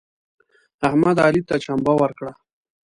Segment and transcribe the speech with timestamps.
[0.87, 2.31] احمد علي ته چمبه ورکړه.